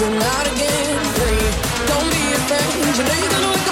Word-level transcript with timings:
We're 0.00 0.08
not 0.08 0.46
again 0.46 1.04
free. 1.12 1.44
Don't 1.86 2.08
be 2.08 2.32
afraid. 2.32 2.96
You 2.96 3.04
know 3.04 3.14
you're 3.20 3.30
gonna 3.32 3.69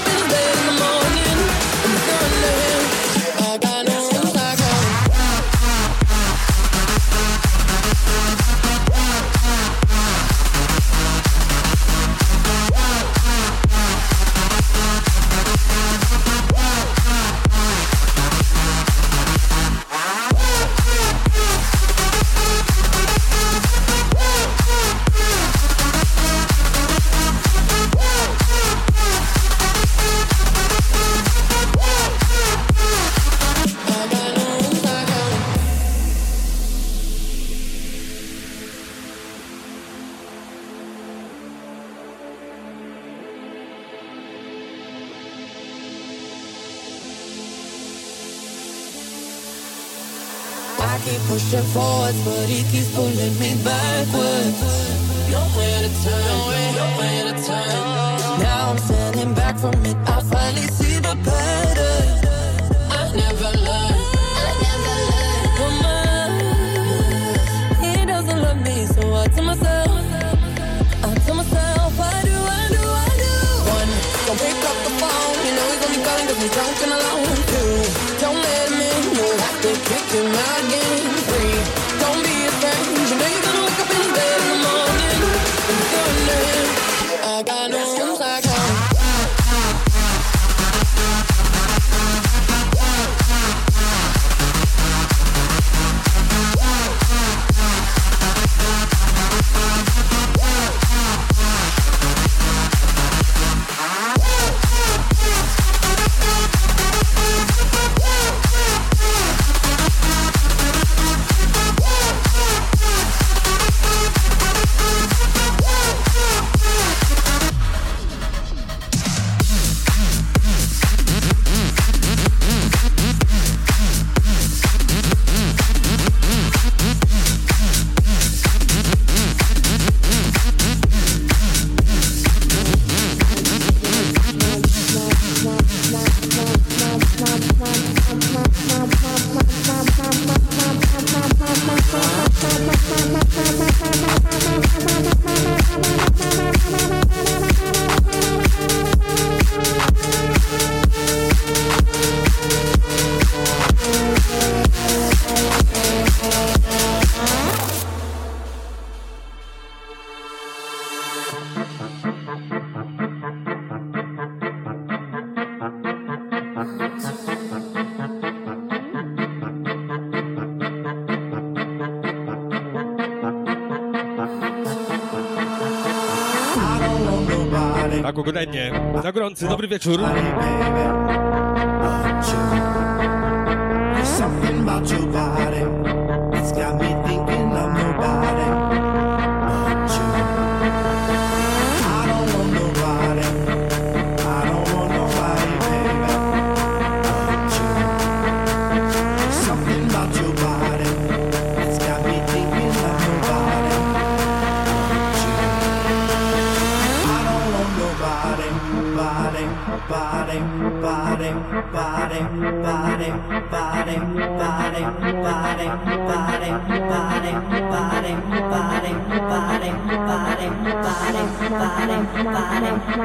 gorący, 179.18 179.48
dobry 179.48 179.68
wieczór. 179.68 180.00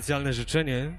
specjalne 0.00 0.32
życzenie. 0.32 0.92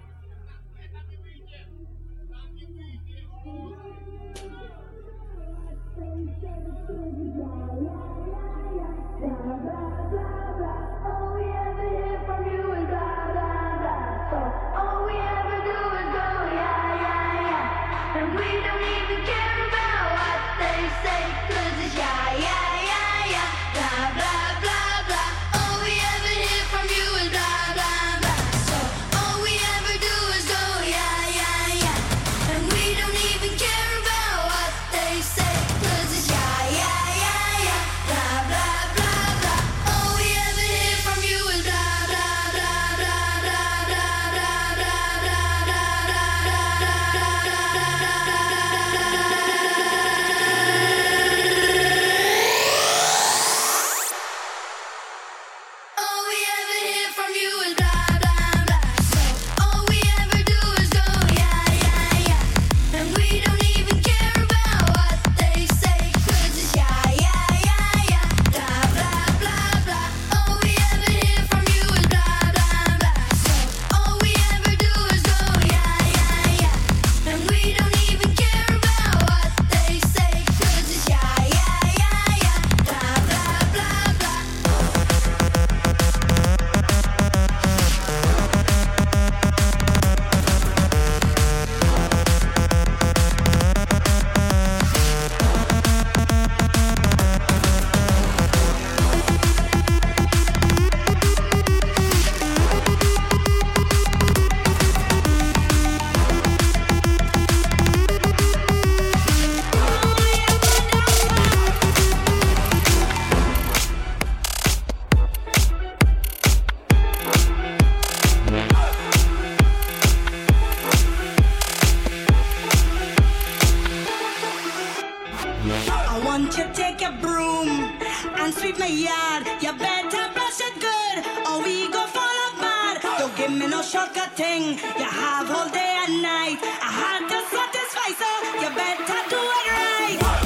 sweep 128.61 128.77
my 128.77 128.85
yard. 128.85 129.43
You 129.61 129.73
better 129.73 130.23
brush 130.33 130.59
it 130.61 130.75
good, 130.87 131.17
or 131.49 131.63
we 131.63 131.89
go 131.89 132.05
fall 132.15 132.37
apart. 132.53 133.01
Don't 133.19 133.35
give 133.35 133.51
me 133.51 133.67
no 133.67 133.81
shortcut 133.81 134.31
thing. 134.37 134.77
You 135.01 135.09
have 135.23 135.49
all 135.49 135.69
day 135.69 135.93
and 136.05 136.21
night. 136.21 136.59
I 136.87 136.91
had 137.01 137.21
to 137.31 137.39
satisfy, 137.55 138.09
so 138.21 138.29
you 138.61 138.69
better 138.75 139.19
do 139.33 139.41
it 139.57 139.65
right. 139.77 140.40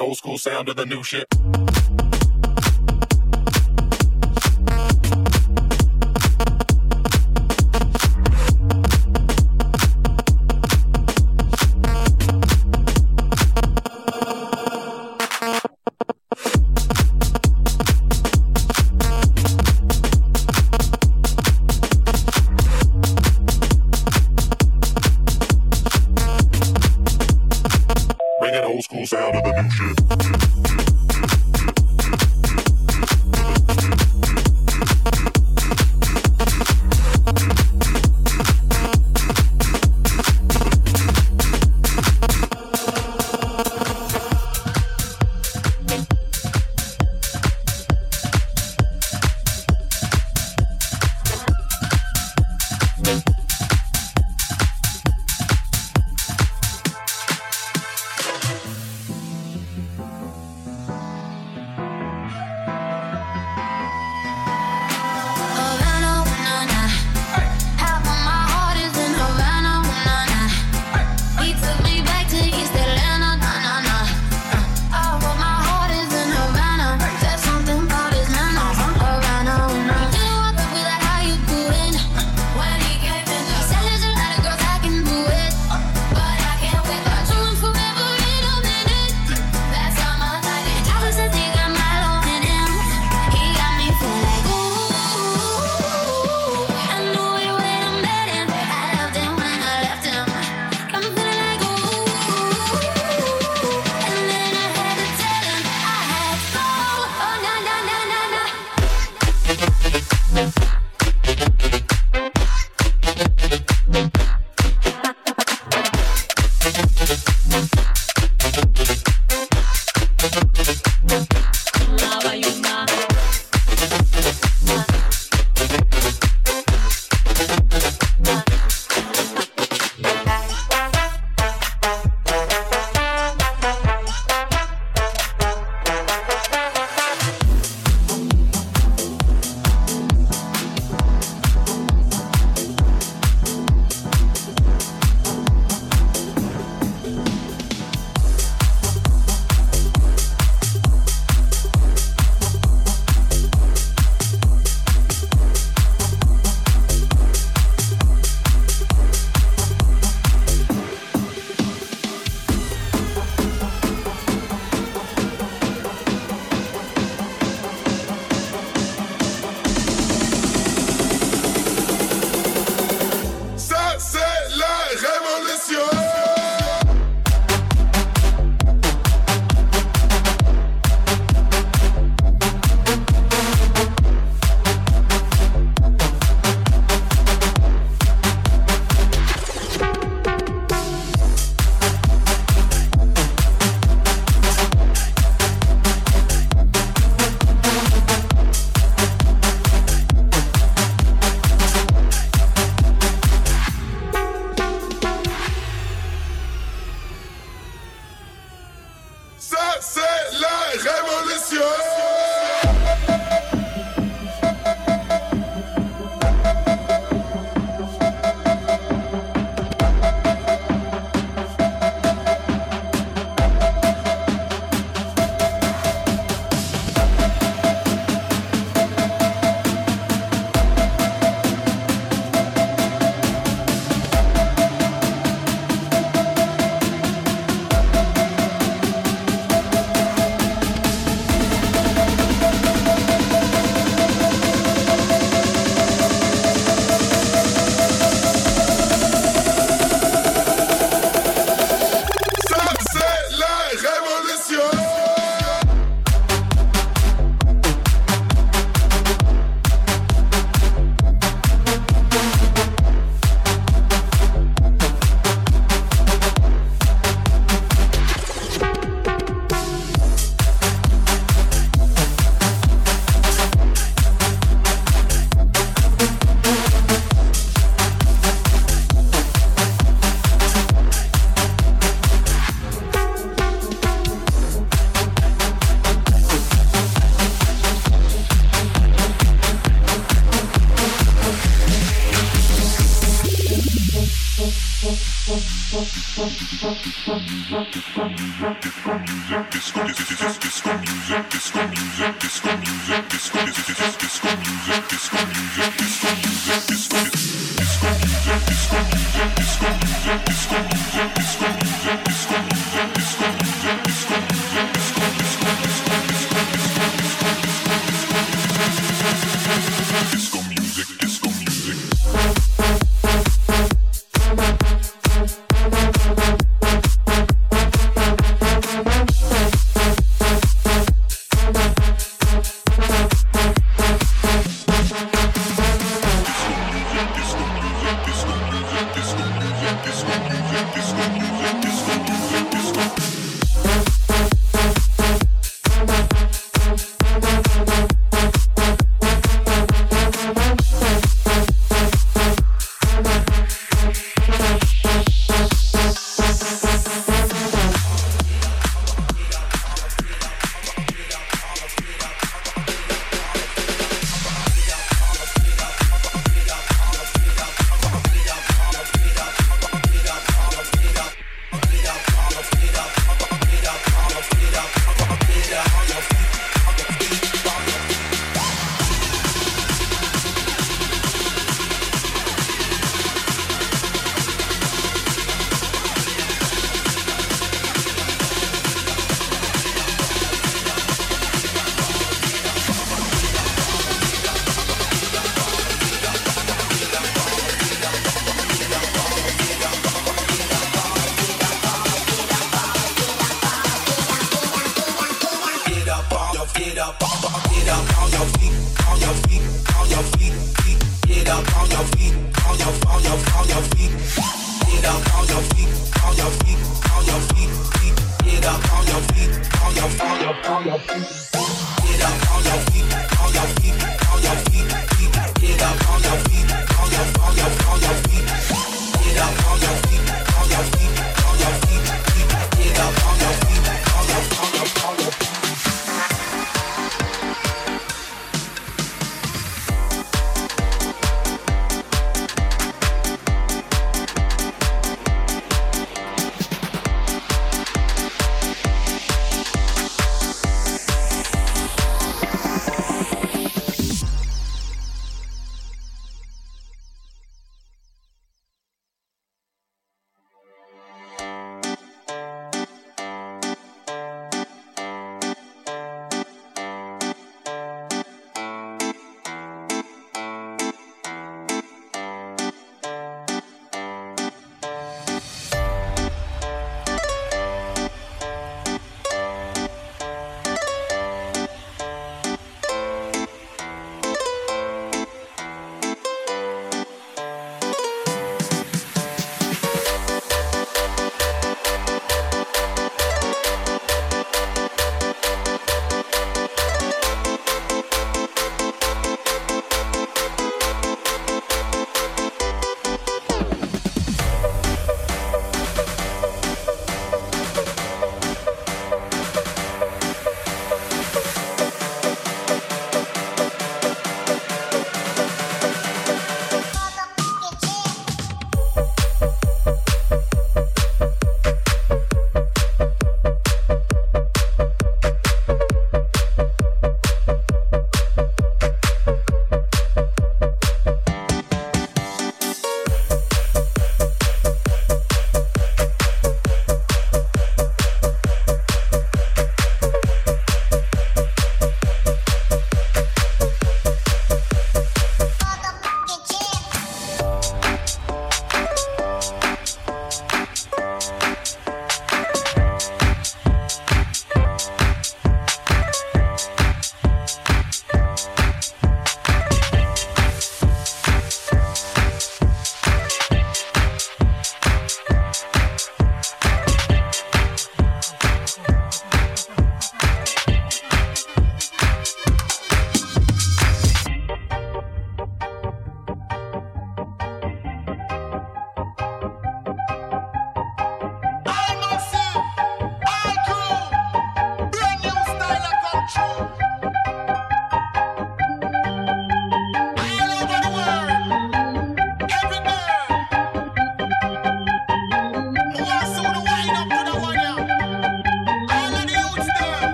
old 0.00 0.16
school 0.16 0.38
sound 0.38 0.66
to 0.66 0.74
the 0.74 0.86
new 0.86 1.02
shit. 1.02 1.35
sound 29.06 29.36
of 29.36 29.44
the 29.44 29.62
new 29.62 30.76
shit. 30.76 30.85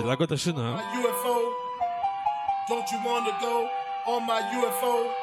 i 0.00 0.02
Lagoda 0.02 0.34
Shuna. 0.34 0.72
My 0.72 0.82
UFO, 0.96 1.52
don't 2.68 2.90
you 2.90 2.98
want 3.04 3.26
to 3.26 3.34
go 3.40 3.68
on 4.06 4.26
my 4.26 4.40
UFO? 4.40 5.19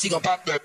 She 0.00 0.08
gon' 0.08 0.22
pop 0.22 0.46
that. 0.46 0.59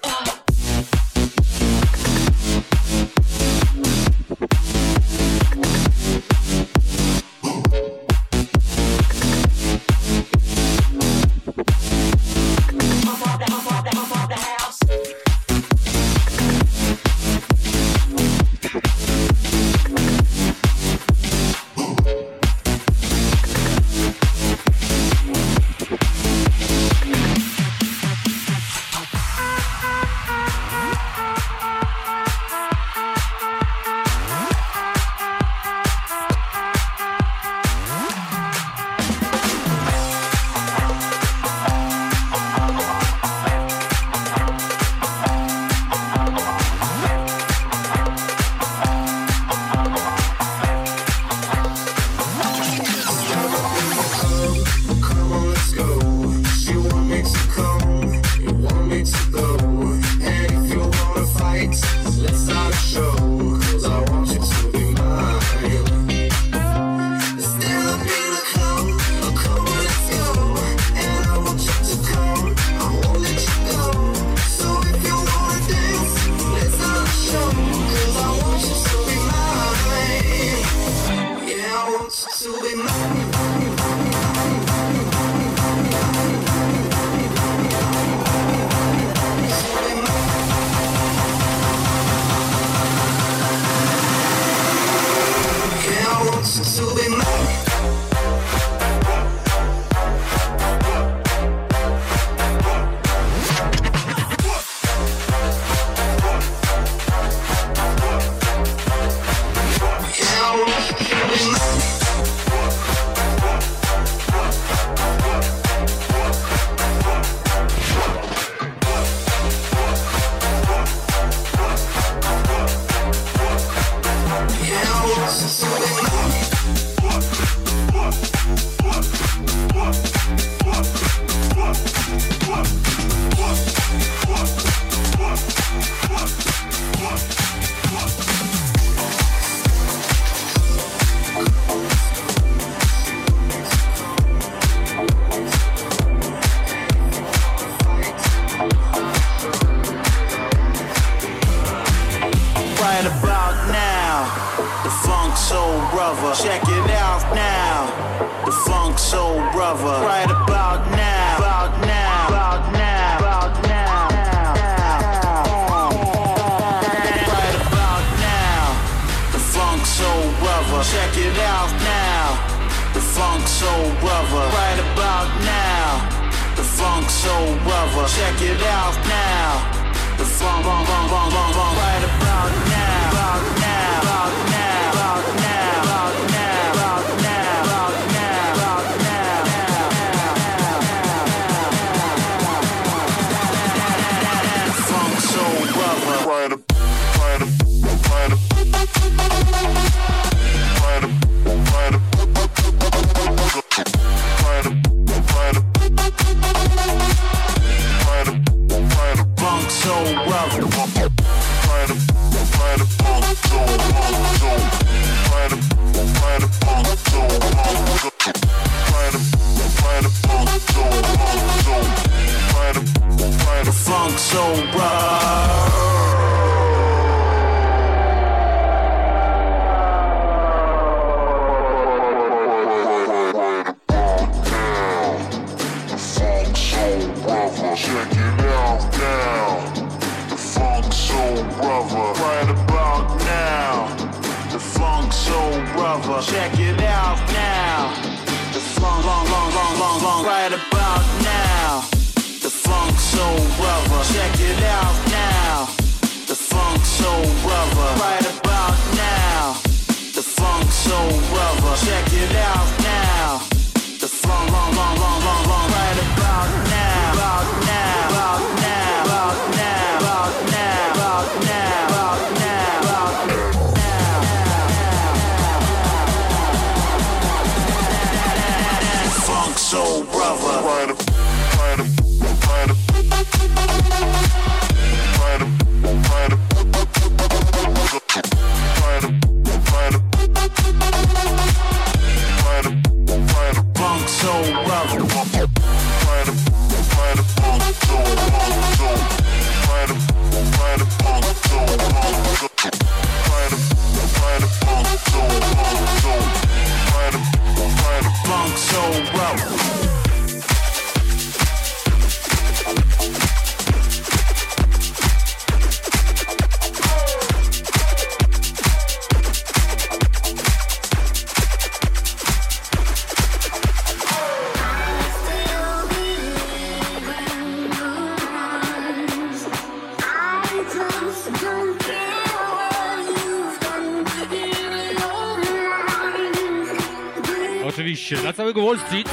Całego 338.55 338.73
Wall 338.73 338.87
Street. 338.87 339.09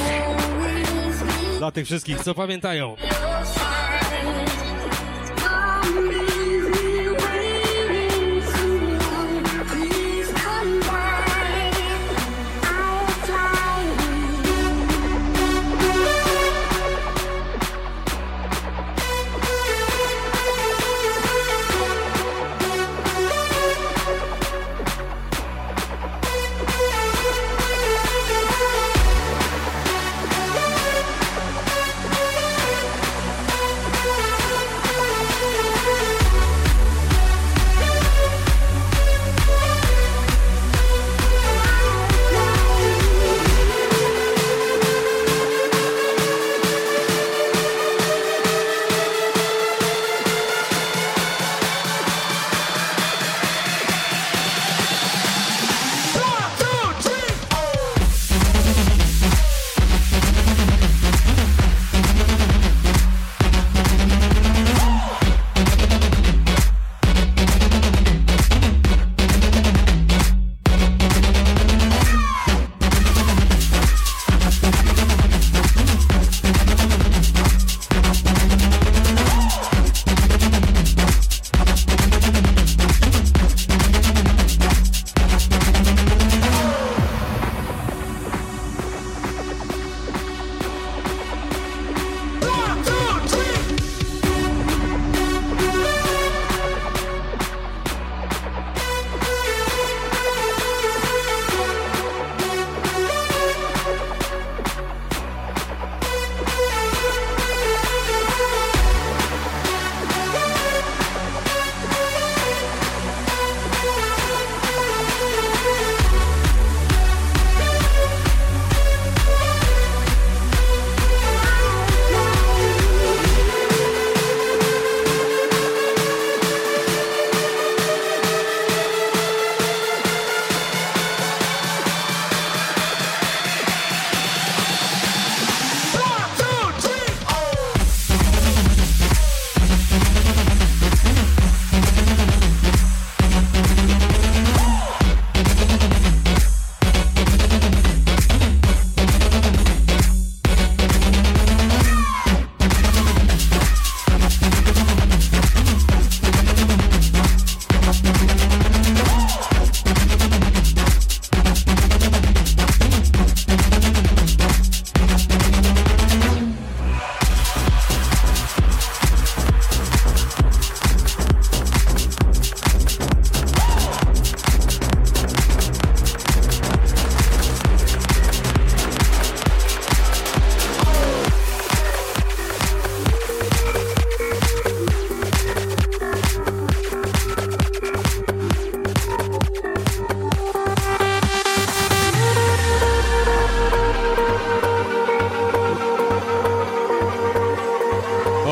Dla 1.57 1.71
tych 1.71 1.85
wszystkich, 1.85 2.23
co 2.23 2.33
pamiętają. 2.33 2.95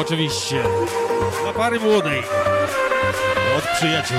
oczywiście. 0.02 0.64
Dla 1.44 1.54
pary 1.54 1.80
młodej. 1.80 2.20
Od 3.58 3.64
przyjaciół. 3.78 4.18